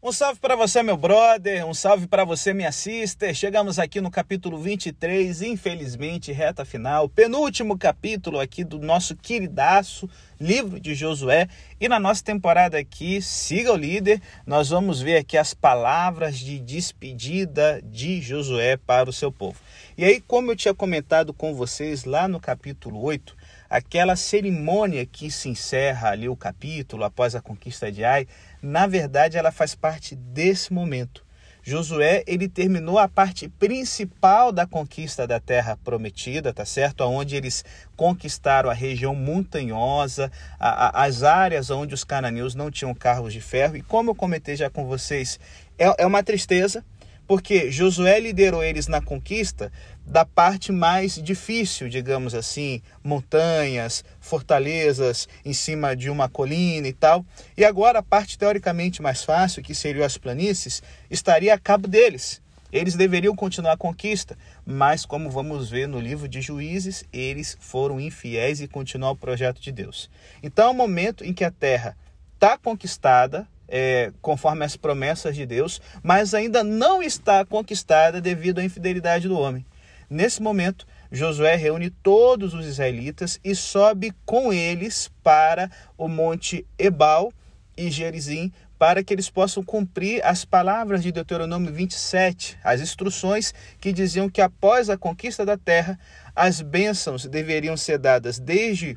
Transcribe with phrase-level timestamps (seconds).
[0.00, 3.34] Um salve para você, meu brother, um salve para você, minha sister.
[3.34, 10.08] Chegamos aqui no capítulo 23, infelizmente, reta final, penúltimo capítulo aqui do nosso queridaço
[10.40, 11.48] livro de Josué.
[11.80, 16.60] E na nossa temporada aqui, siga o líder, nós vamos ver aqui as palavras de
[16.60, 19.58] despedida de Josué para o seu povo.
[19.96, 23.36] E aí, como eu tinha comentado com vocês lá no capítulo 8,
[23.68, 28.26] aquela cerimônia que se encerra ali o capítulo após a conquista de Ai,
[28.62, 31.26] na verdade ela faz parte desse momento.
[31.62, 37.02] Josué, ele terminou a parte principal da conquista da terra prometida, tá certo?
[37.02, 37.62] Onde eles
[37.94, 43.42] conquistaram a região montanhosa, a, a, as áreas onde os cananeus não tinham carros de
[43.42, 43.76] ferro.
[43.76, 45.38] E como eu comentei já com vocês,
[45.78, 46.82] é, é uma tristeza,
[47.28, 49.70] porque Josué liderou eles na conquista
[50.06, 57.24] da parte mais difícil, digamos assim, montanhas, fortalezas em cima de uma colina e tal.
[57.54, 62.40] E agora a parte teoricamente mais fácil, que seriam as planícies, estaria a cabo deles.
[62.72, 68.00] Eles deveriam continuar a conquista, mas como vamos ver no livro de Juízes, eles foram
[68.00, 70.10] infiéis e continuam o projeto de Deus.
[70.42, 71.94] Então é o momento em que a terra
[72.34, 78.64] está conquistada, é, conforme as promessas de Deus, mas ainda não está conquistada devido à
[78.64, 79.64] infidelidade do homem.
[80.10, 87.30] Nesse momento, Josué reúne todos os israelitas e sobe com eles para o monte Ebal
[87.76, 93.92] e Gerizim, para que eles possam cumprir as palavras de Deuteronômio 27, as instruções que
[93.92, 95.98] diziam que após a conquista da terra,
[96.34, 98.96] as bênçãos deveriam ser dadas desde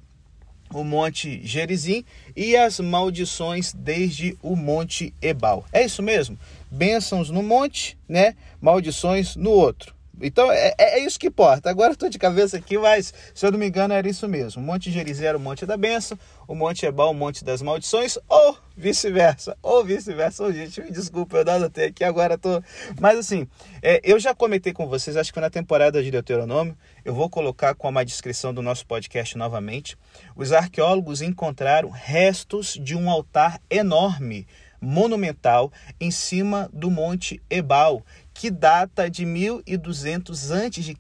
[0.74, 2.04] o monte Gerizim
[2.36, 5.66] e as maldições desde o monte Ebal.
[5.72, 6.38] É isso mesmo?
[6.70, 8.36] Bênçãos no monte, né?
[8.62, 9.94] Maldições no outro.
[10.22, 11.70] Então é, é, é isso que importa.
[11.70, 14.62] Agora estou de cabeça aqui, mas se eu não me engano era isso mesmo.
[14.62, 14.92] O Monte
[15.24, 19.58] era o Monte da Bênção, o Monte Ebal o Monte das Maldições, ou vice-versa.
[19.62, 20.44] Ou vice-versa.
[20.44, 22.62] Oh, gente, me desculpa, eu não anotei aqui, agora tô.
[23.00, 23.48] Mas assim,
[23.82, 27.74] é, eu já comentei com vocês, acho que na temporada de Deuteronômio, eu vou colocar
[27.76, 29.98] com uma descrição do nosso podcast novamente.
[30.36, 34.48] Os arqueólogos encontraram restos de um altar enorme
[34.82, 38.04] monumental em cima do Monte Ebal,
[38.42, 40.96] que data de 1200 a.C.,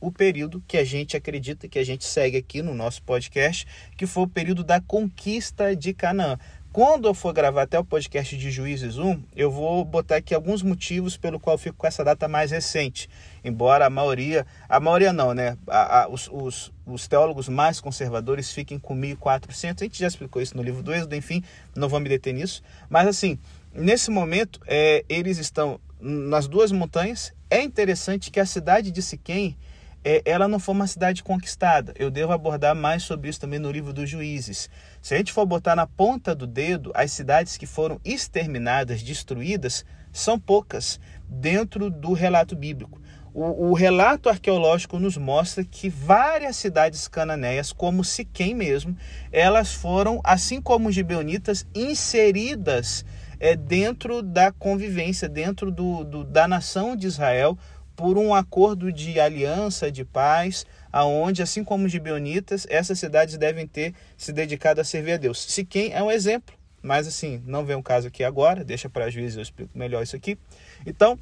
[0.00, 3.66] o período que a gente acredita, que a gente segue aqui no nosso podcast,
[3.96, 6.38] que foi o período da conquista de Canaã.
[6.72, 10.62] Quando eu for gravar até o podcast de Juízes 1, eu vou botar aqui alguns
[10.62, 13.08] motivos pelo qual fico com essa data mais recente.
[13.44, 15.58] Embora a maioria, a maioria não, né?
[15.66, 19.82] A, a, os, os, os, teólogos mais conservadores fiquem com 1400.
[19.82, 21.42] A gente já explicou isso no livro do Êxodo, enfim,
[21.76, 22.62] não vou me deter nisso.
[22.88, 23.38] Mas assim,
[23.74, 27.32] nesse momento, é, eles estão nas duas montanhas.
[27.50, 29.56] É interessante que a cidade de Siquém
[30.04, 31.94] é, ela não foi uma cidade conquistada.
[31.98, 34.68] Eu devo abordar mais sobre isso também no livro dos Juízes.
[35.00, 39.84] Se a gente for botar na ponta do dedo, as cidades que foram exterminadas, destruídas,
[40.12, 43.00] são poucas dentro do relato bíblico.
[43.32, 48.96] O, o relato arqueológico nos mostra que várias cidades cananeias, como Siquém mesmo,
[49.32, 53.04] elas foram, assim como os gibeonitas, inseridas
[53.38, 57.58] é, dentro da convivência, dentro do, do, da nação de Israel,
[57.96, 63.66] por um acordo de aliança, de paz, aonde, assim como os gibeonitas, essas cidades devem
[63.66, 65.44] ter se dedicado a servir a Deus.
[65.48, 69.36] Siquém é um exemplo, mas assim, não vem um caso aqui agora, deixa para juízes
[69.36, 70.36] eu explico melhor isso aqui.
[70.84, 71.18] Então,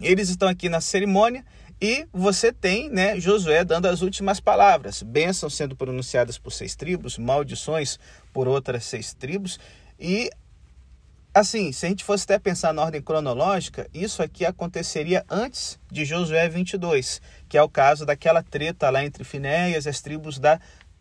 [0.00, 1.44] eles estão aqui na cerimônia
[1.80, 7.18] e você tem né, Josué dando as últimas palavras, bênçãos sendo pronunciadas por seis tribos,
[7.18, 7.98] maldições
[8.32, 9.58] por outras seis tribos,
[9.98, 10.30] e
[11.38, 16.04] Assim, se a gente fosse até pensar na ordem cronológica, isso aqui aconteceria antes de
[16.04, 20.58] Josué 22, que é o caso daquela treta lá entre Finéias e as tribos da,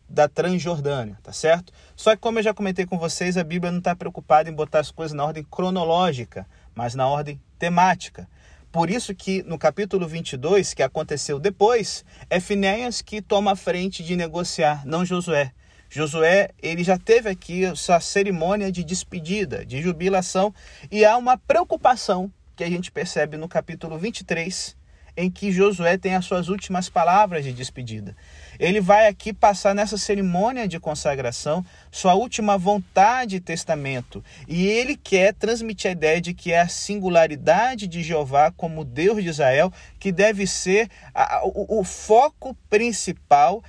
[0.07, 1.73] da Transjordânia, tá certo?
[1.95, 4.81] Só que, como eu já comentei com vocês, a Bíblia não está preocupada em botar
[4.81, 8.29] as coisas na ordem cronológica, mas na ordem temática.
[8.71, 14.03] Por isso que no capítulo 22, que aconteceu depois, é Finéias que toma a frente
[14.03, 15.51] de negociar, não Josué.
[15.89, 20.53] Josué, ele já teve aqui essa cerimônia de despedida, de jubilação,
[20.91, 24.75] e há uma preocupação que a gente percebe no capítulo 23,
[25.15, 28.15] em que Josué tem as suas últimas palavras de despedida.
[28.59, 34.95] Ele vai aqui passar nessa cerimônia de consagração sua última vontade e testamento, e ele
[34.95, 39.73] quer transmitir a ideia de que é a singularidade de Jeová como Deus de Israel
[39.99, 43.63] que deve ser a, o, o, foco principal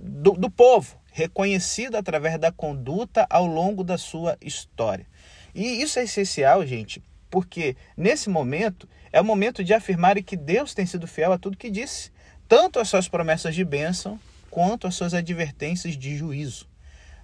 [0.00, 5.06] do, do povo reconhecido através da conduta ao longo da sua história.
[5.54, 10.74] E isso é essencial, gente, porque nesse momento é o momento de afirmar que Deus
[10.74, 12.10] tem sido fiel a tudo que disse,
[12.48, 14.18] tanto as suas promessas de bênção
[14.50, 16.66] quanto as suas advertências de juízo.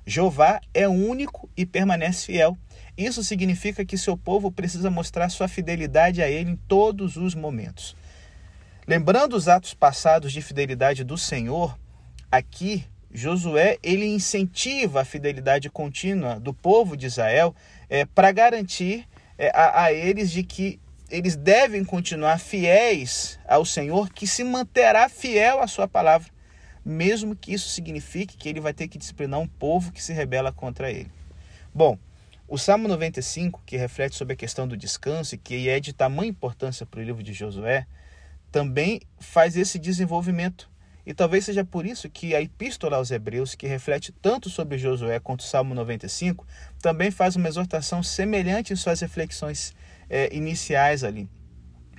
[0.07, 2.57] Jeová é único e permanece fiel.
[2.97, 7.95] Isso significa que seu povo precisa mostrar sua fidelidade a ele em todos os momentos.
[8.87, 11.79] Lembrando os atos passados de fidelidade do Senhor,
[12.33, 17.55] aqui Josué ele incentiva a fidelidade contínua do povo de Israel
[17.89, 19.07] é, para garantir
[19.39, 20.79] é, a, a eles de que
[21.11, 26.31] eles devem continuar fiéis ao Senhor, que se manterá fiel à sua palavra,
[26.85, 30.53] mesmo que isso signifique que ele vai ter que disciplinar um povo que se rebela
[30.53, 31.11] contra ele.
[31.75, 31.99] Bom,
[32.47, 36.31] o Salmo 95, que reflete sobre a questão do descanso e que é de tamanha
[36.31, 37.87] importância para o livro de Josué,
[38.51, 40.71] também faz esse desenvolvimento
[41.09, 45.19] e talvez seja por isso que a Epístola aos Hebreus, que reflete tanto sobre Josué
[45.19, 46.47] quanto o Salmo 95,
[46.83, 49.75] também faz uma exortação semelhante em suas reflexões
[50.11, 51.27] é, iniciais ali.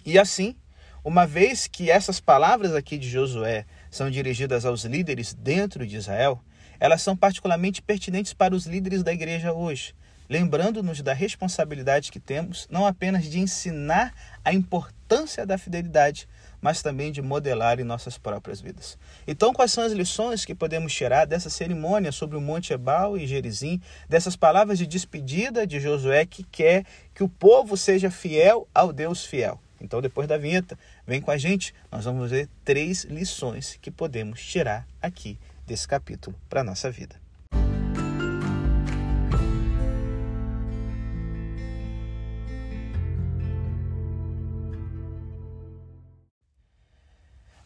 [0.05, 0.55] E assim,
[1.03, 6.39] uma vez que essas palavras aqui de Josué são dirigidas aos líderes dentro de Israel,
[6.79, 9.95] elas são particularmente pertinentes para os líderes da igreja hoje,
[10.29, 14.13] lembrando-nos da responsabilidade que temos não apenas de ensinar
[14.45, 16.27] a importância da fidelidade,
[16.61, 18.97] mas também de modelar em nossas próprias vidas.
[19.27, 23.27] Então, quais são as lições que podemos tirar dessa cerimônia sobre o Monte Ebal e
[23.27, 28.91] Gerizim, dessas palavras de despedida de Josué que quer que o povo seja fiel ao
[28.91, 29.59] Deus fiel?
[29.81, 30.77] Então, depois da vinheta,
[31.07, 36.35] vem com a gente, nós vamos ver três lições que podemos tirar aqui desse capítulo
[36.49, 37.28] para a nossa vida.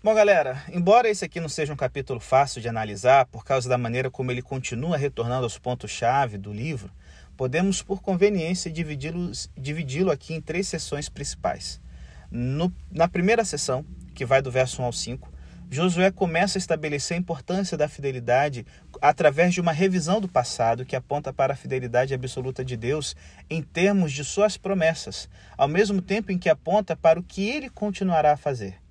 [0.04, 3.78] Bom, galera, embora esse aqui não seja um capítulo fácil de analisar por causa da
[3.78, 6.92] maneira como ele continua retornando aos pontos-chave do livro,
[7.38, 11.80] podemos, por conveniência, dividi-lo dividi aqui em três sessões principais.
[12.30, 15.32] No, na primeira sessão, que vai do verso 1 ao 5,
[15.72, 18.66] Josué começa a estabelecer a importância da fidelidade
[19.02, 23.16] através de uma revisão do passado que aponta para a fidelidade absoluta de Deus
[23.50, 27.70] em termos de suas promessas, ao mesmo tempo em que aponta para o que ele
[27.70, 28.83] continuará a fazer.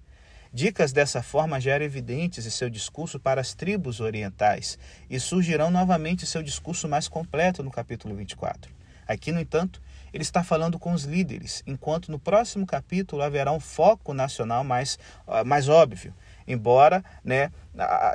[0.55, 4.79] Dicas dessa forma já eram evidentes em seu discurso para as tribos orientais
[5.09, 8.71] e surgirão novamente em seu discurso mais completo no capítulo 24.
[9.09, 9.81] Aqui, no entanto,
[10.13, 14.99] ele está falando com os líderes, enquanto no próximo capítulo haverá um foco nacional mais,
[15.27, 16.15] ah, mais óbvio,
[16.47, 17.51] embora né,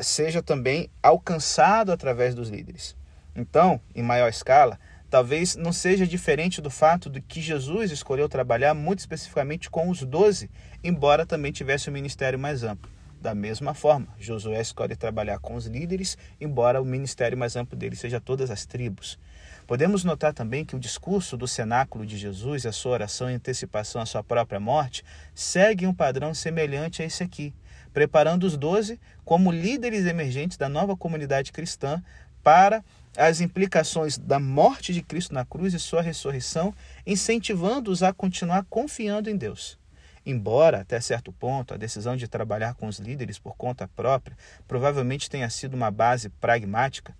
[0.03, 2.95] seja também alcançado através dos líderes.
[3.35, 8.73] Então, em maior escala, talvez não seja diferente do fato de que Jesus escolheu trabalhar
[8.73, 10.49] muito especificamente com os doze,
[10.83, 12.91] embora também tivesse um ministério mais amplo.
[13.19, 17.95] Da mesma forma, Josué escolhe trabalhar com os líderes, embora o ministério mais amplo dele
[17.95, 19.17] seja todas as tribos.
[19.65, 23.35] Podemos notar também que o discurso do cenáculo de Jesus e a sua oração em
[23.35, 25.03] antecipação à sua própria morte
[25.33, 27.53] seguem um padrão semelhante a esse aqui,
[27.91, 32.01] preparando os doze como líderes emergentes da nova comunidade cristã
[32.43, 32.81] para
[33.17, 36.73] as implicações da morte de Cristo na cruz e sua ressurreição,
[37.05, 39.77] incentivando-os a continuar confiando em Deus.
[40.23, 44.37] Embora, até certo ponto, a decisão de trabalhar com os líderes por conta própria
[44.67, 47.15] provavelmente tenha sido uma base pragmática,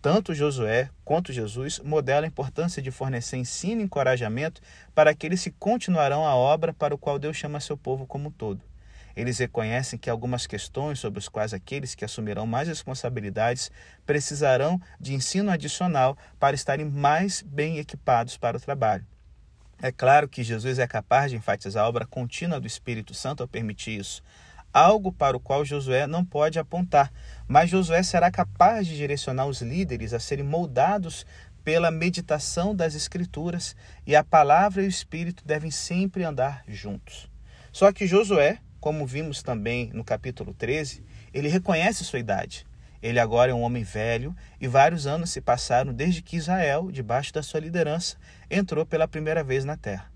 [0.00, 4.62] tanto Josué quanto Jesus modelam a importância de fornecer ensino e encorajamento
[4.94, 8.32] para aqueles que continuarão a obra para o qual Deus chama seu povo como um
[8.32, 8.71] todo.
[9.16, 13.70] Eles reconhecem que algumas questões sobre as quais aqueles que assumirão mais responsabilidades
[14.06, 19.06] precisarão de ensino adicional para estarem mais bem equipados para o trabalho.
[19.80, 23.48] É claro que Jesus é capaz de enfatizar a obra contínua do Espírito Santo ao
[23.48, 24.22] permitir isso,
[24.72, 27.12] algo para o qual Josué não pode apontar,
[27.48, 31.26] mas Josué será capaz de direcionar os líderes a serem moldados
[31.64, 33.76] pela meditação das Escrituras
[34.06, 37.30] e a palavra e o Espírito devem sempre andar juntos.
[37.72, 42.66] Só que Josué, como vimos também no capítulo 13, ele reconhece sua idade.
[43.00, 47.32] Ele agora é um homem velho e vários anos se passaram desde que Israel, debaixo
[47.32, 48.16] da sua liderança,
[48.50, 50.10] entrou pela primeira vez na terra.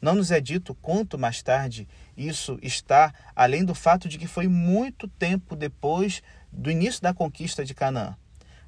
[0.00, 4.46] Não nos é dito quanto mais tarde isso está, além do fato de que foi
[4.46, 8.16] muito tempo depois do início da conquista de Canaã.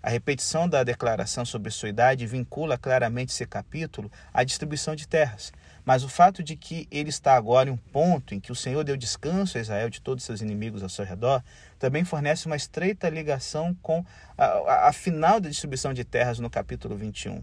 [0.03, 5.53] A repetição da declaração sobre sua idade vincula claramente esse capítulo à distribuição de terras,
[5.85, 8.83] mas o fato de que ele está agora em um ponto em que o Senhor
[8.85, 11.43] deu descanso a Israel de todos seus inimigos ao seu redor,
[11.79, 14.05] também fornece uma estreita ligação com
[14.37, 17.43] a, a, a final da distribuição de terras no capítulo 21.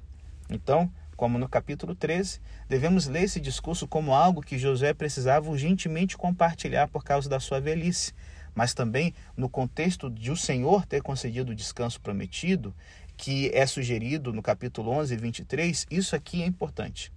[0.50, 6.18] Então, como no capítulo 13, devemos ler esse discurso como algo que José precisava urgentemente
[6.18, 8.12] compartilhar por causa da sua velhice,
[8.56, 12.74] mas também no contexto de o Senhor ter concedido o descanso prometido,
[13.16, 17.14] que é sugerido no capítulo 11 e 23, isso aqui é importante.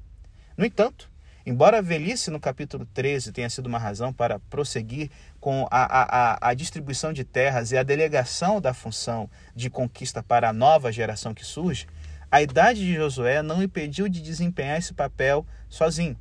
[0.54, 1.10] No entanto,
[1.46, 6.50] Embora a velhice no capítulo 13 tenha sido uma razão para prosseguir com a, a,
[6.50, 11.34] a distribuição de terras e a delegação da função de conquista para a nova geração
[11.34, 11.86] que surge,
[12.30, 16.16] a idade de Josué não impediu de desempenhar esse papel sozinho.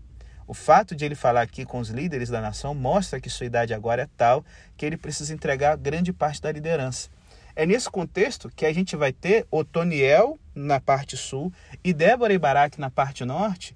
[0.46, 3.74] O fato de ele falar aqui com os líderes da nação mostra que sua idade
[3.74, 4.44] agora é tal
[4.76, 7.10] que ele precisa entregar grande parte da liderança.
[7.56, 11.54] É nesse contexto que a gente vai ter Otoniel na parte sul
[11.84, 13.76] e Débora e Baraque na parte norte,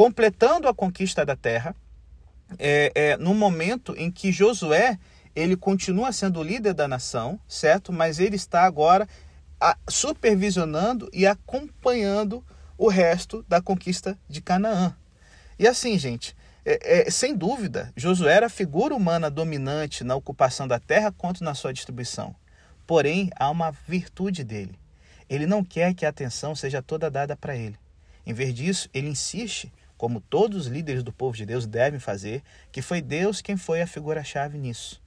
[0.00, 1.76] completando a conquista da terra,
[2.58, 4.98] é, é, no momento em que Josué
[5.36, 7.92] ele continua sendo o líder da nação, certo?
[7.92, 9.06] Mas ele está agora
[9.60, 12.42] a, supervisionando e acompanhando
[12.78, 14.96] o resto da conquista de Canaã.
[15.58, 20.66] E assim, gente, é, é, sem dúvida, Josué era a figura humana dominante na ocupação
[20.66, 22.34] da terra quanto na sua distribuição.
[22.86, 24.78] Porém, há uma virtude dele.
[25.28, 27.76] Ele não quer que a atenção seja toda dada para ele.
[28.24, 32.42] Em vez disso, ele insiste, como todos os líderes do povo de Deus devem fazer,
[32.72, 34.98] que foi Deus quem foi a figura-chave nisso.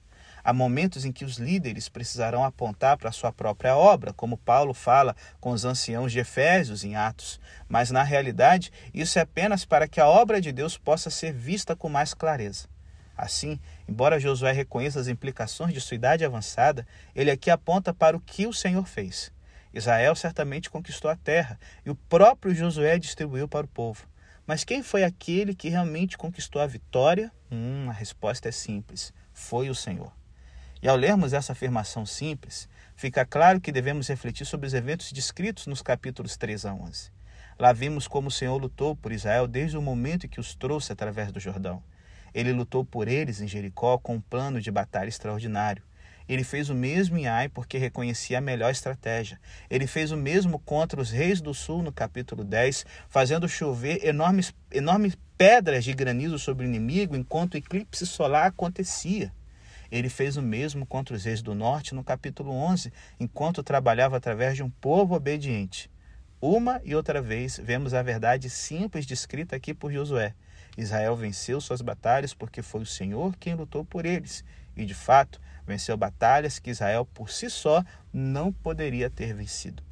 [0.44, 4.72] Há momentos em que os líderes precisarão apontar para a sua própria obra, como Paulo
[4.72, 9.88] fala com os anciãos de Efésios em Atos, mas na realidade isso é apenas para
[9.88, 12.68] que a obra de Deus possa ser vista com mais clareza.
[13.16, 13.58] Assim,
[13.88, 16.86] embora Josué reconheça as implicações de sua idade avançada,
[17.16, 19.32] ele aqui aponta para o que o Senhor fez.
[19.72, 24.13] Israel certamente conquistou a terra e o próprio Josué distribuiu para o povo.
[24.46, 27.32] Mas quem foi aquele que realmente conquistou a vitória?
[27.50, 30.12] Hum, a resposta é simples: foi o Senhor.
[30.82, 35.66] E ao lermos essa afirmação simples, fica claro que devemos refletir sobre os eventos descritos
[35.66, 37.10] nos capítulos 3 a 11.
[37.58, 40.92] Lá vimos como o Senhor lutou por Israel desde o momento em que os trouxe
[40.92, 41.82] através do Jordão.
[42.34, 45.82] Ele lutou por eles em Jericó com um plano de batalha extraordinário.
[46.28, 49.38] Ele fez o mesmo em Ai porque reconhecia a melhor estratégia.
[49.68, 54.54] Ele fez o mesmo contra os reis do sul no capítulo 10, fazendo chover enormes,
[54.70, 59.32] enormes pedras de granizo sobre o inimigo enquanto o eclipse solar acontecia.
[59.90, 64.56] Ele fez o mesmo contra os reis do norte no capítulo 11, enquanto trabalhava através
[64.56, 65.90] de um povo obediente.
[66.40, 70.34] Uma e outra vez vemos a verdade simples descrita aqui por Josué.
[70.76, 74.44] Israel venceu suas batalhas porque foi o Senhor quem lutou por eles.
[74.76, 79.82] E, de fato, venceu batalhas que Israel por si só não poderia ter vencido.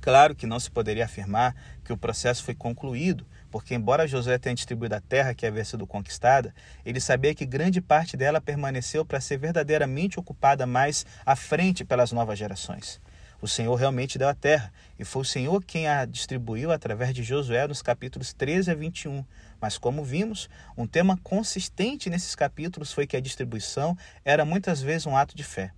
[0.00, 4.54] Claro que não se poderia afirmar que o processo foi concluído, porque, embora Josué tenha
[4.54, 9.20] distribuído a terra que havia sido conquistada, ele sabia que grande parte dela permaneceu para
[9.20, 13.00] ser verdadeiramente ocupada mais à frente pelas novas gerações.
[13.44, 17.22] O Senhor realmente deu a terra, e foi o Senhor quem a distribuiu através de
[17.22, 19.22] Josué nos capítulos 13 a 21.
[19.60, 20.48] Mas, como vimos,
[20.78, 25.44] um tema consistente nesses capítulos foi que a distribuição era muitas vezes um ato de
[25.44, 25.72] fé.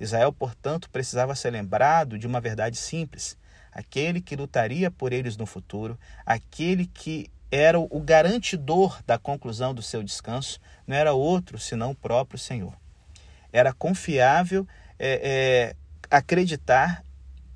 [0.00, 3.38] Israel, portanto, precisava ser lembrado de uma verdade simples
[3.70, 9.80] aquele que lutaria por eles no futuro, aquele que era o garantidor da conclusão do
[9.80, 12.76] seu descanso, não era outro senão o próprio Senhor.
[13.52, 14.66] Era confiável
[14.98, 15.20] é,
[15.70, 15.76] é,
[16.10, 17.04] acreditar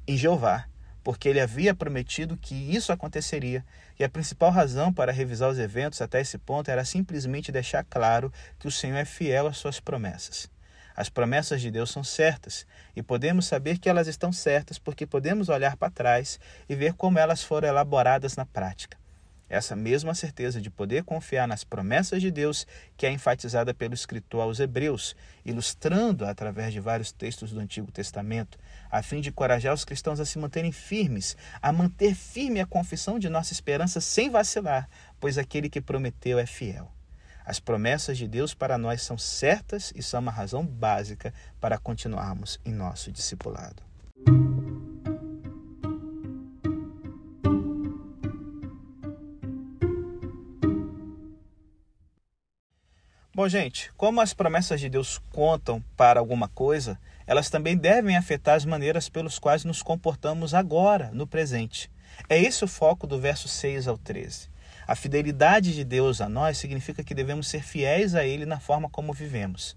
[0.06, 0.66] em Jeová,
[1.02, 3.64] porque ele havia prometido que isso aconteceria,
[3.98, 8.32] e a principal razão para revisar os eventos até esse ponto era simplesmente deixar claro
[8.58, 10.50] que o Senhor é fiel às suas promessas.
[10.96, 15.48] As promessas de Deus são certas e podemos saber que elas estão certas porque podemos
[15.48, 18.96] olhar para trás e ver como elas foram elaboradas na prática.
[19.48, 24.42] Essa mesma certeza de poder confiar nas promessas de Deus que é enfatizada pelo escritor
[24.42, 28.58] aos Hebreus, ilustrando através de vários textos do Antigo Testamento,
[28.90, 33.18] a fim de encorajar os cristãos a se manterem firmes, a manter firme a confissão
[33.18, 34.88] de nossa esperança sem vacilar,
[35.20, 36.90] pois aquele que prometeu é fiel.
[37.44, 42.58] As promessas de Deus para nós são certas e são uma razão básica para continuarmos
[42.64, 43.85] em nosso discipulado.
[53.36, 58.54] Bom, gente, como as promessas de Deus contam para alguma coisa, elas também devem afetar
[58.54, 61.90] as maneiras pelas quais nos comportamos agora, no presente.
[62.30, 64.48] É esse o foco do verso 6 ao 13.
[64.88, 68.88] A fidelidade de Deus a nós significa que devemos ser fiéis a Ele na forma
[68.88, 69.76] como vivemos.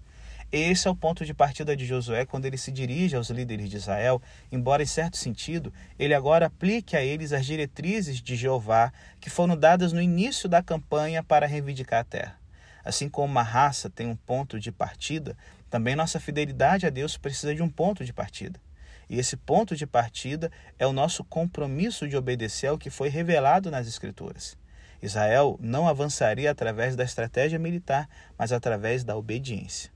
[0.50, 3.76] Esse é o ponto de partida de Josué quando ele se dirige aos líderes de
[3.76, 8.90] Israel, embora em certo sentido ele agora aplique a eles as diretrizes de Jeová
[9.20, 12.39] que foram dadas no início da campanha para reivindicar a terra.
[12.84, 15.36] Assim como uma raça tem um ponto de partida,
[15.68, 18.60] também nossa fidelidade a Deus precisa de um ponto de partida.
[19.08, 23.70] E esse ponto de partida é o nosso compromisso de obedecer ao que foi revelado
[23.70, 24.56] nas Escrituras.
[25.02, 28.08] Israel não avançaria através da estratégia militar,
[28.38, 29.90] mas através da obediência.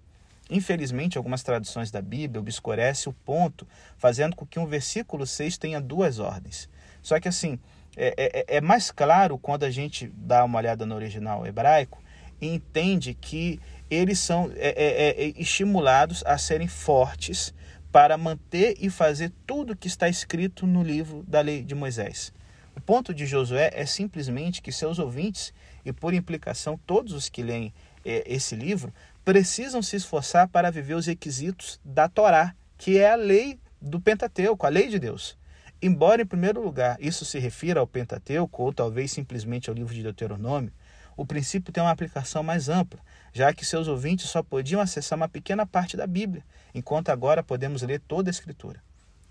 [0.51, 5.81] Infelizmente, algumas traduções da Bíblia obscurecem o ponto, fazendo com que um versículo 6 tenha
[5.81, 6.69] duas ordens.
[7.03, 7.59] Só que assim,
[7.97, 12.03] é, é, é mais claro quando a gente dá uma olhada no original hebraico
[12.47, 13.61] entende que
[13.91, 17.55] eles são é, é, é, estimulados a serem fortes
[17.93, 22.33] para manter e fazer tudo que está escrito no livro da lei de Moisés.
[22.77, 27.43] O ponto de Josué é simplesmente que seus ouvintes, e por implicação todos os que
[27.43, 27.73] leem
[28.05, 28.93] é, esse livro,
[29.25, 34.67] precisam se esforçar para viver os requisitos da Torá, que é a lei do Pentateuco,
[34.67, 35.39] a lei de Deus.
[35.81, 40.03] Embora, em primeiro lugar, isso se refira ao Pentateuco, ou talvez simplesmente ao livro de
[40.03, 40.73] Deuteronômio,
[41.17, 43.01] o princípio tem uma aplicação mais ampla,
[43.33, 46.45] já que seus ouvintes só podiam acessar uma pequena parte da Bíblia,
[46.75, 48.83] enquanto agora podemos ler toda a Escritura.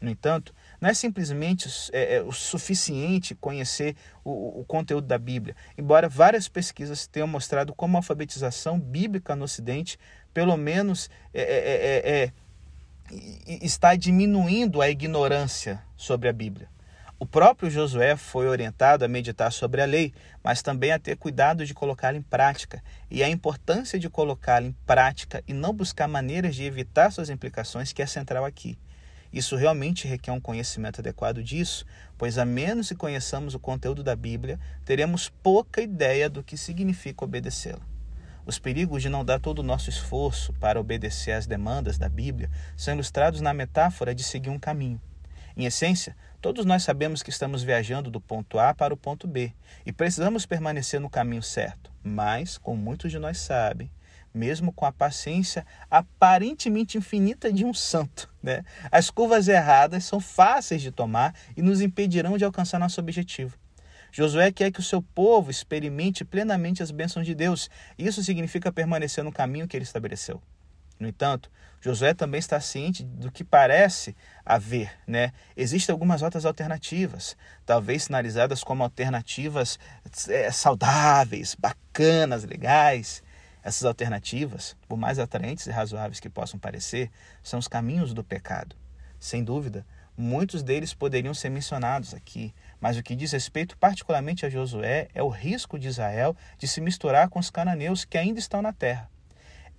[0.04, 5.56] No entanto, não é simplesmente é, é, o suficiente conhecer o, o, conteúdo da Bíblia,
[5.78, 9.98] embora várias pesquisas tenham mostrado como a alfabetização bíblica no Ocidente,
[10.34, 12.34] pelo menos, é, é, é, é
[13.62, 16.68] está diminuindo a ignorância sobre a Bíblia.
[17.20, 21.66] O próprio Josué foi orientado a meditar sobre a lei, mas também a ter cuidado
[21.66, 26.56] de colocá-la em prática, e a importância de colocá-la em prática e não buscar maneiras
[26.56, 28.78] de evitar suas implicações, que é central aqui.
[29.32, 31.86] Isso realmente requer um conhecimento adequado disso,
[32.18, 37.26] pois a menos que conheçamos o conteúdo da Bíblia, teremos pouca ideia do que significa
[37.26, 37.82] obedecê-la.
[38.46, 42.52] Os perigos de não dar todo o nosso esforço para obedecer às demandas da Bíblia
[42.76, 45.02] são ilustrados na metáfora de seguir um caminho.
[45.56, 49.54] Em essência, todos nós sabemos que estamos viajando do ponto A para o ponto B
[49.86, 51.92] e precisamos permanecer no caminho certo.
[52.04, 53.92] Mas, como muitos de nós sabem,
[54.34, 58.66] mesmo com a paciência aparentemente infinita de um santo, né?
[58.92, 63.56] as curvas erradas são fáceis de tomar e nos impedirão de alcançar nosso objetivo.
[64.12, 67.68] Josué quer que o seu povo experimente plenamente as bênçãos de Deus.
[67.98, 70.40] Isso significa permanecer no caminho que ele estabeleceu.
[71.00, 71.50] No entanto,
[71.82, 75.34] Josué também está ciente do que parece haver, né?
[75.56, 77.36] Existem algumas rotas alternativas,
[77.66, 79.78] talvez sinalizadas como alternativas
[80.30, 83.22] é, saudáveis, bacanas, legais.
[83.62, 88.76] Essas alternativas, por mais atraentes e razoáveis que possam parecer, são os caminhos do pecado.
[89.20, 89.86] Sem dúvida,
[90.18, 95.22] muitos deles poderiam ser mencionados aqui, mas o que diz respeito particularmente a Josué é
[95.22, 99.10] o risco de Israel de se misturar com os cananeus que ainda estão na terra.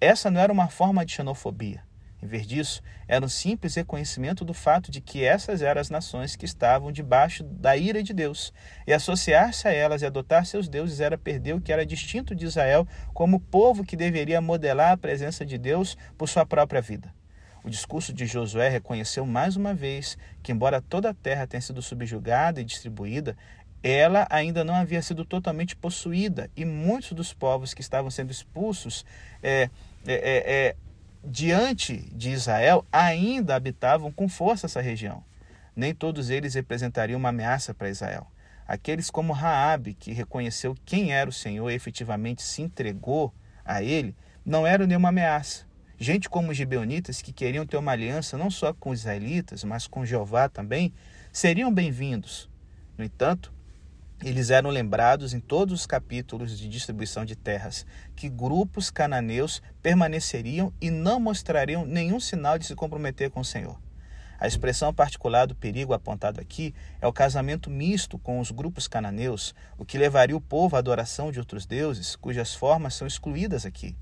[0.00, 1.82] Essa não era uma forma de xenofobia.
[2.24, 6.34] Em vez disso, era um simples reconhecimento do fato de que essas eram as nações
[6.34, 8.50] que estavam debaixo da ira de Deus,
[8.86, 12.46] e associar-se a elas e adotar seus deuses era perder o que era distinto de
[12.46, 17.12] Israel como povo que deveria modelar a presença de Deus por sua própria vida.
[17.62, 21.82] O discurso de Josué reconheceu mais uma vez que, embora toda a terra tenha sido
[21.82, 23.36] subjugada e distribuída,
[23.82, 29.04] ela ainda não havia sido totalmente possuída e muitos dos povos que estavam sendo expulsos
[29.42, 29.68] é,
[30.06, 30.76] é, é, é,
[31.24, 35.24] diante de Israel ainda habitavam com força essa região.
[35.74, 38.26] Nem todos eles representariam uma ameaça para Israel.
[38.66, 43.32] Aqueles como Raabe, que reconheceu quem era o Senhor e efetivamente se entregou
[43.64, 44.14] a ele,
[44.44, 45.66] não eram nenhuma ameaça.
[45.98, 49.86] Gente como os gibeonitas, que queriam ter uma aliança não só com os israelitas, mas
[49.86, 50.92] com Jeová também,
[51.32, 52.48] seriam bem-vindos.
[52.96, 53.52] No entanto,
[54.22, 60.72] eles eram lembrados em todos os capítulos de distribuição de terras que grupos cananeus permaneceriam
[60.80, 63.78] e não mostrariam nenhum sinal de se comprometer com o Senhor.
[64.38, 69.54] A expressão particular do perigo apontado aqui é o casamento misto com os grupos cananeus,
[69.78, 73.96] o que levaria o povo à adoração de outros deuses, cujas formas são excluídas aqui.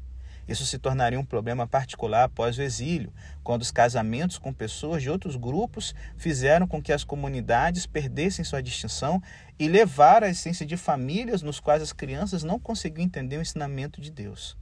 [0.48, 5.10] Isso se tornaria um problema particular após o exílio, quando os casamentos com pessoas de
[5.10, 9.22] outros grupos fizeram com que as comunidades perdessem sua distinção
[9.58, 14.00] e levaram a essência de famílias nos quais as crianças não conseguiam entender o ensinamento
[14.00, 14.56] de Deus.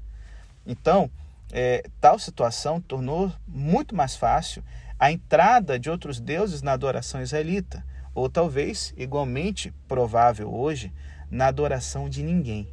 [0.66, 1.10] Então,
[1.52, 4.62] é, tal situação tornou muito mais fácil
[4.98, 10.92] a entrada de outros deuses na adoração israelita, ou talvez, igualmente provável hoje,
[11.30, 12.68] na adoração de ninguém.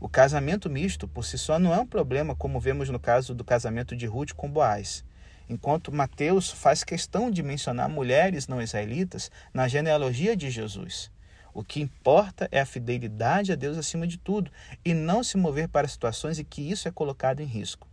[0.00, 3.44] O casamento misto por si só não é um problema, como vemos no caso do
[3.44, 5.04] casamento de Ruth com Boaz.
[5.46, 11.10] Enquanto Mateus faz questão de mencionar mulheres não israelitas na genealogia de Jesus.
[11.52, 14.50] O que importa é a fidelidade a Deus acima de tudo
[14.82, 17.86] e não se mover para situações em que isso é colocado em risco.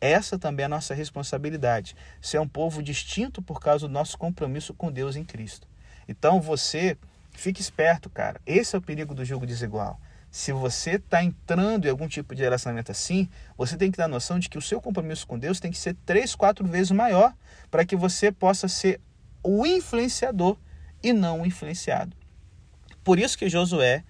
[0.00, 4.72] Essa também é a nossa responsabilidade, ser um povo distinto por causa do nosso compromisso
[4.72, 5.68] com Deus em Cristo.
[6.08, 6.96] Então você,
[7.32, 8.40] fique esperto, cara.
[8.46, 10.00] Esse é o perigo do jogo desigual
[10.32, 14.38] se você está entrando em algum tipo de relacionamento assim, você tem que dar noção
[14.38, 17.34] de que o seu compromisso com Deus tem que ser três, quatro vezes maior
[17.70, 18.98] para que você possa ser
[19.44, 20.56] o influenciador
[21.02, 22.16] e não o influenciado.
[23.04, 24.04] Por isso que Josué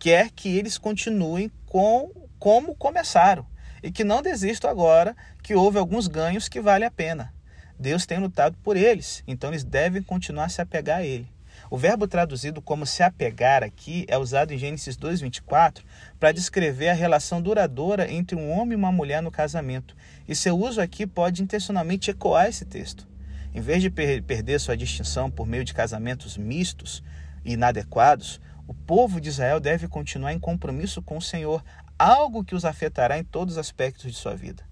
[0.00, 2.10] quer que eles continuem com
[2.40, 3.46] como começaram
[3.80, 7.32] e que não desistam agora que houve alguns ganhos que vale a pena.
[7.78, 11.28] Deus tem lutado por eles, então eles devem continuar a se apegar a Ele.
[11.70, 15.84] O verbo traduzido como se apegar aqui é usado em Gênesis 2:24
[16.18, 19.94] para descrever a relação duradoura entre um homem e uma mulher no casamento.
[20.26, 23.06] E seu uso aqui pode intencionalmente ecoar esse texto.
[23.54, 27.02] Em vez de per perder sua distinção por meio de casamentos mistos
[27.44, 31.62] e inadequados, o povo de Israel deve continuar em compromisso com o Senhor,
[31.98, 34.62] algo que os afetará em todos os aspectos de sua vida.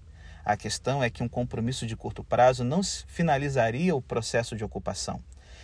[0.43, 5.21] A questão é que um compromisso de curto prazo não finalizaria o processo de ocupação.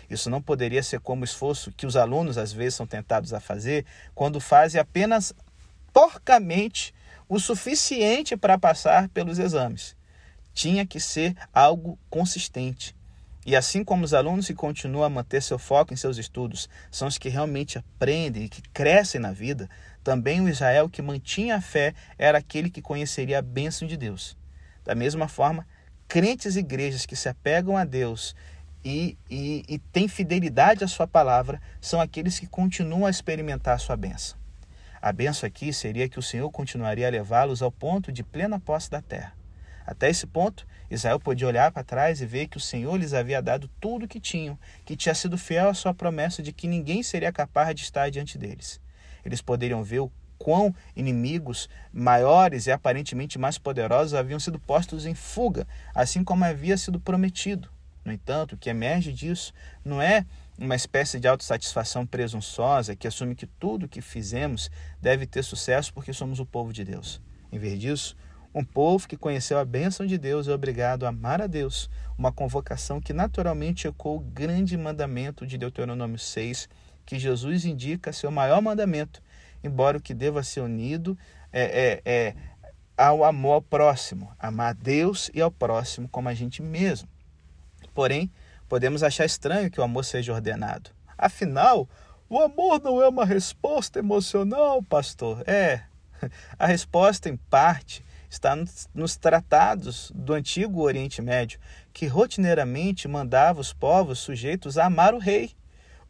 [0.09, 3.39] Isso não poderia ser como o esforço que os alunos às vezes são tentados a
[3.39, 5.33] fazer quando fazem apenas
[5.91, 6.93] porcamente
[7.29, 9.95] o suficiente para passar pelos exames.
[10.53, 12.95] Tinha que ser algo consistente.
[13.45, 17.07] E assim como os alunos que continuam a manter seu foco em seus estudos são
[17.07, 19.69] os que realmente aprendem e que crescem na vida,
[20.03, 24.37] também o Israel que mantinha a fé era aquele que conheceria a bênção de Deus.
[24.85, 25.67] Da mesma forma,
[26.07, 28.33] crentes e igrejas que se apegam a Deus
[28.83, 33.79] e, e, e têm fidelidade à sua palavra são aqueles que continuam a experimentar a
[33.79, 34.37] sua bênção.
[35.01, 38.89] A bênção aqui seria que o Senhor continuaria a levá-los ao ponto de plena posse
[38.89, 39.33] da terra.
[39.85, 43.41] Até esse ponto, Israel podia olhar para trás e ver que o Senhor lhes havia
[43.41, 47.03] dado tudo o que tinham, que tinha sido fiel à sua promessa de que ninguém
[47.03, 48.79] seria capaz de estar diante deles.
[49.25, 55.15] Eles poderiam ver o quão inimigos maiores e aparentemente mais poderosos haviam sido postos em
[55.15, 57.72] fuga, assim como havia sido prometido.
[58.05, 60.25] No entanto, o que emerge disso não é
[60.57, 64.69] uma espécie de autossatisfação presunçosa que assume que tudo que fizemos
[65.01, 67.21] deve ter sucesso porque somos o povo de Deus.
[67.51, 68.15] Em vez disso,
[68.53, 72.31] um povo que conheceu a bênção de Deus é obrigado a amar a Deus, uma
[72.31, 76.69] convocação que naturalmente ecoou o grande mandamento de Deuteronômio 6,
[77.05, 79.21] que Jesus indica ser o maior mandamento,
[79.63, 81.17] embora o que deva ser unido
[81.51, 82.35] é, é, é
[82.95, 87.09] ao amor ao próximo, amar a Deus e ao próximo como a gente mesmo.
[87.93, 88.31] Porém,
[88.67, 90.89] podemos achar estranho que o amor seja ordenado.
[91.17, 91.87] Afinal,
[92.29, 95.43] o amor não é uma resposta emocional, pastor.
[95.47, 95.81] É.
[96.57, 98.55] A resposta, em parte, está
[98.93, 101.59] nos tratados do antigo Oriente Médio,
[101.93, 105.51] que rotineiramente mandava os povos sujeitos a amar o rei.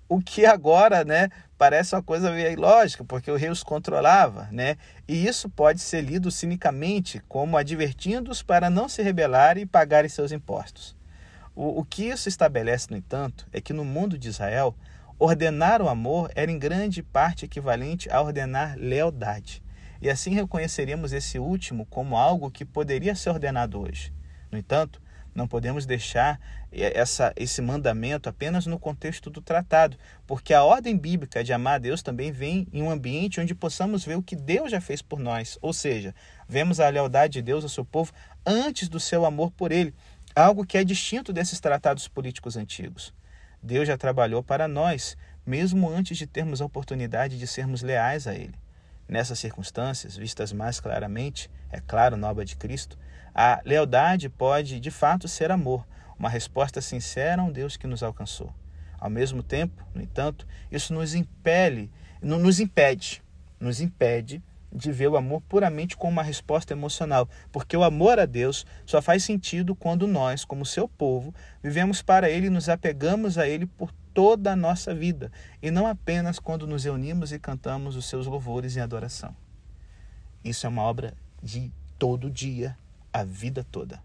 [0.08, 4.78] O que agora, né, parece uma coisa meio ilógica, porque o rei os controlava, né?
[5.08, 10.32] E isso pode ser lido cinicamente como advertindo-os para não se rebelarem e pagarem seus
[10.32, 10.96] impostos.
[11.56, 14.76] O, o que isso estabelece, no entanto, é que no mundo de Israel,
[15.20, 19.64] ordenar o amor era em grande parte equivalente a ordenar lealdade.
[20.02, 24.12] E assim reconheceríamos esse último como algo que poderia ser ordenado hoje.
[24.52, 25.02] No entanto,
[25.34, 26.40] não podemos deixar
[26.72, 31.80] essa, esse mandamento apenas no contexto do tratado, porque a ordem bíblica de amar a
[31.80, 35.20] Deus também vem em um ambiente onde possamos ver o que Deus já fez por
[35.20, 36.14] nós, ou seja,
[36.48, 38.12] vemos a lealdade de Deus ao seu povo
[38.46, 39.94] antes do seu amor por ele,
[40.36, 43.14] algo que é distinto desses tratados políticos antigos.
[43.62, 45.16] Deus já trabalhou para nós,
[45.46, 48.56] mesmo antes de termos a oportunidade de sermos leais a Ele.
[49.08, 52.98] Nessas circunstâncias, vistas mais claramente, é claro, na obra de Cristo,
[53.34, 55.86] a lealdade pode de fato ser amor,
[56.18, 58.54] uma resposta sincera a um Deus que nos alcançou.
[59.00, 61.92] Ao mesmo tempo, no entanto, isso nos impele,
[62.22, 63.22] nos impede,
[63.60, 64.42] nos impede
[64.74, 69.02] de ver o amor puramente como uma resposta emocional, porque o amor a Deus só
[69.02, 73.66] faz sentido quando nós, como seu povo, vivemos para Ele e nos apegamos a Ele
[73.66, 75.32] por toda a nossa vida,
[75.62, 79.36] e não apenas quando nos reunimos e cantamos os seus louvores em adoração.
[80.44, 82.78] Isso é uma obra de todo dia,
[83.12, 84.02] a vida toda.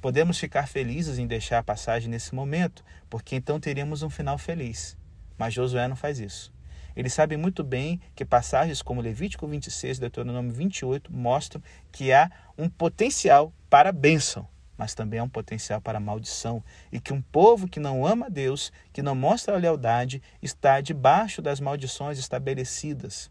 [0.00, 4.98] Podemos ficar felizes em deixar a passagem nesse momento, porque então teríamos um final feliz.
[5.38, 6.53] Mas Josué não faz isso.
[6.96, 12.30] Ele sabe muito bem que passagens como Levítico 26 e Deuteronômio 28 mostram que há
[12.56, 17.68] um potencial para bênção, mas também há um potencial para maldição, e que um povo
[17.68, 23.30] que não ama Deus, que não mostra a lealdade, está debaixo das maldições estabelecidas.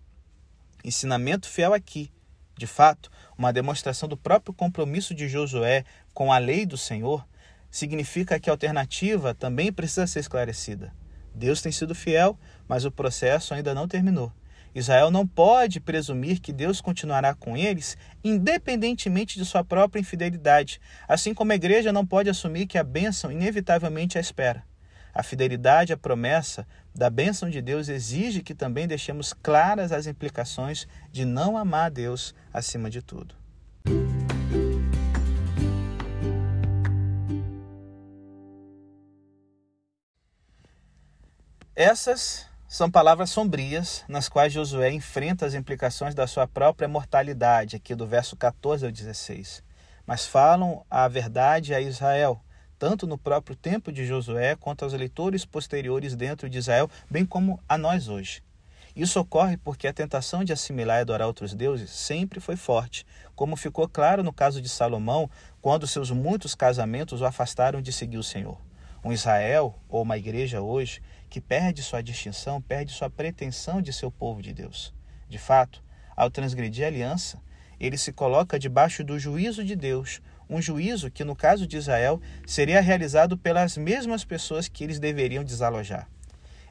[0.84, 2.12] Ensinamento fiel aqui,
[2.58, 7.26] de fato, uma demonstração do próprio compromisso de Josué com a lei do Senhor,
[7.72, 10.94] significa que a alternativa também precisa ser esclarecida.
[11.36, 14.32] Deus tem sido fiel, mas o processo ainda não terminou.
[14.76, 21.34] Israel não pode presumir que Deus continuará com eles, independentemente de sua própria infidelidade, assim
[21.34, 24.64] como a igreja não pode assumir que a bênção inevitavelmente a espera.
[25.14, 26.66] A fidelidade à promessa
[26.96, 31.90] da bênção de Deus exige que também deixemos claras as implicações de não amar a
[31.90, 33.36] Deus acima de tudo.
[41.76, 47.96] Essas são palavras sombrias nas quais Josué enfrenta as implicações da sua própria mortalidade, aqui
[47.96, 49.64] do verso 14 ao 16.
[50.06, 52.40] Mas falam a verdade a Israel,
[52.78, 57.60] tanto no próprio tempo de Josué quanto aos eleitores posteriores dentro de Israel, bem como
[57.68, 58.44] a nós hoje.
[58.96, 63.04] Isso ocorre porque a tentação de assimilar e adorar outros deuses sempre foi forte,
[63.36, 65.28] como ficou claro no caso de Salomão,
[65.60, 68.60] quando seus muitos casamentos o afastaram de seguir o Senhor.
[69.04, 71.02] Um Israel, ou uma igreja hoje,
[71.34, 74.94] que perde sua distinção, perde sua pretensão de ser o povo de Deus.
[75.28, 75.84] De fato,
[76.16, 77.42] ao transgredir a aliança,
[77.80, 82.22] ele se coloca debaixo do juízo de Deus, um juízo que, no caso de Israel,
[82.46, 86.08] seria realizado pelas mesmas pessoas que eles deveriam desalojar.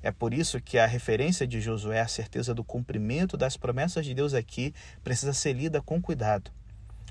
[0.00, 4.14] É por isso que a referência de Josué à certeza do cumprimento das promessas de
[4.14, 4.72] Deus aqui
[5.02, 6.52] precisa ser lida com cuidado.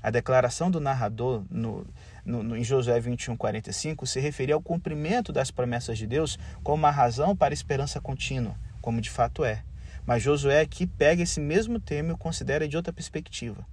[0.02, 1.86] A declaração do narrador no,
[2.24, 6.76] no, no, em Josué 21, 45 se referia ao cumprimento das promessas de Deus como
[6.76, 9.62] uma razão para a esperança contínua, como de fato é.
[10.06, 13.66] Mas Josué aqui pega esse mesmo tema e o considera de outra perspectiva.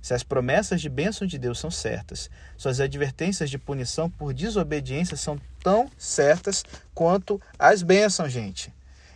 [0.00, 5.16] Se as promessas de bênção de Deus são certas, suas advertências de punição por desobediência
[5.16, 8.72] são tão certas quanto as bênçãos, gente.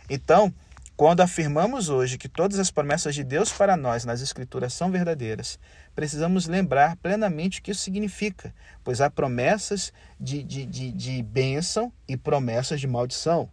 [0.09, 0.53] Então,
[0.95, 5.57] quando afirmamos hoje que todas as promessas de Deus para nós nas Escrituras são verdadeiras,
[5.95, 8.53] precisamos lembrar plenamente o que isso significa,
[8.83, 13.49] pois há promessas de, de, de, de bênção e promessas de maldição,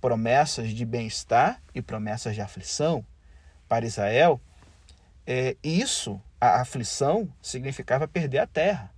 [0.00, 3.04] promessas de bem-estar e promessas de aflição.
[3.68, 4.40] Para Israel,
[5.26, 8.92] é, isso a aflição significava perder a terra.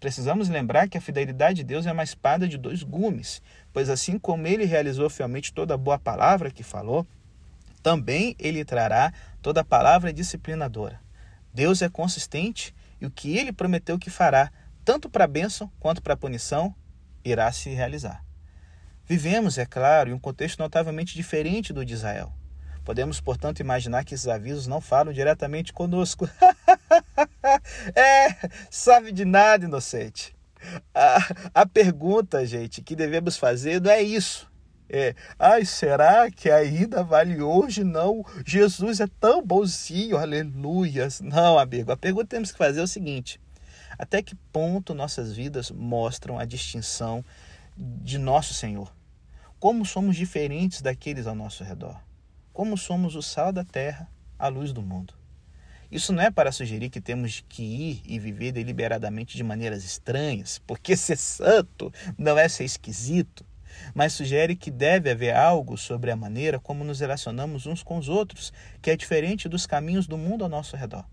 [0.00, 4.18] Precisamos lembrar que a fidelidade de Deus é uma espada de dois gumes, pois assim
[4.18, 7.06] como ele realizou fielmente toda a boa palavra que falou,
[7.82, 11.05] também ele trará toda a palavra disciplinadora.
[11.56, 14.52] Deus é consistente e o que ele prometeu que fará,
[14.84, 16.74] tanto para a bênção quanto para a punição,
[17.24, 18.22] irá se realizar.
[19.06, 22.30] Vivemos, é claro, em um contexto notavelmente diferente do de Israel.
[22.84, 26.28] Podemos, portanto, imaginar que esses avisos não falam diretamente conosco.
[27.96, 28.36] é,
[28.70, 30.36] sabe de nada, inocente.
[30.94, 31.16] A,
[31.62, 34.46] a pergunta, gente, que devemos fazer não é isso.
[34.88, 37.82] É, ai, será que ainda vale hoje?
[37.82, 41.08] Não, Jesus é tão bonzinho, aleluia.
[41.20, 43.40] Não, amigo, a pergunta que temos que fazer é o seguinte:
[43.98, 47.24] até que ponto nossas vidas mostram a distinção
[47.76, 48.94] de nosso Senhor?
[49.58, 52.06] Como somos diferentes daqueles ao nosso redor?
[52.56, 55.12] como somos o sal da terra, a luz do mundo.
[55.92, 60.58] Isso não é para sugerir que temos que ir e viver deliberadamente de maneiras estranhas,
[60.66, 63.44] porque ser santo não é ser esquisito,
[63.94, 68.08] mas sugere que deve haver algo sobre a maneira como nos relacionamos uns com os
[68.08, 71.04] outros, que é diferente dos caminhos do mundo ao nosso redor.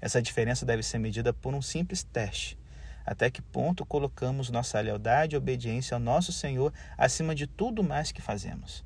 [0.00, 2.58] Essa diferença deve ser medida por um simples teste.
[3.06, 8.12] Até que ponto colocamos nossa lealdade e obediência ao nosso Senhor acima de tudo mais
[8.12, 8.84] que fazemos?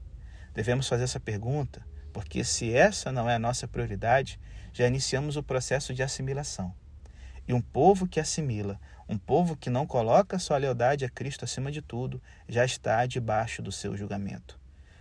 [0.54, 4.40] Devemos fazer essa pergunta, porque se essa não é a nossa prioridade,
[4.72, 6.74] já iniciamos o processo de assimilação.
[7.48, 11.72] E um povo que assimila, um povo que não coloca sua lealdade a Cristo acima
[11.72, 14.60] de tudo, já está debaixo do seu julgamento.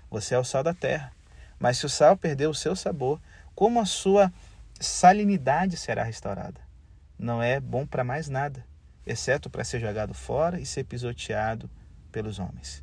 [0.10, 1.12] Você é o sal da terra,
[1.60, 3.20] mas se o sal perder o seu sabor,
[3.54, 4.32] como a sua
[4.80, 6.62] salinidade será restaurada?
[7.20, 8.66] Não é bom para mais nada,
[9.06, 11.70] exceto para ser jogado fora e ser pisoteado
[12.14, 12.82] pelos homens.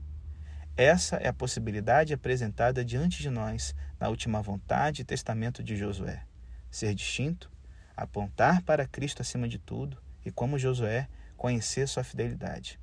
[0.77, 6.23] Essa é a possibilidade apresentada diante de nós na última vontade e testamento de Josué:
[6.71, 7.51] ser distinto,
[7.97, 12.79] apontar para Cristo acima de tudo e, como Josué, conhecer sua fidelidade.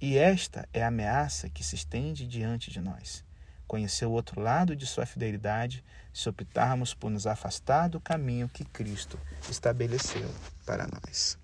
[0.00, 3.24] E esta é a ameaça que se estende diante de nós.
[3.66, 8.64] Conhecer o outro lado de sua fidelidade se optarmos por nos afastar do caminho que
[8.64, 9.18] Cristo
[9.50, 10.32] estabeleceu
[10.64, 11.38] para nós.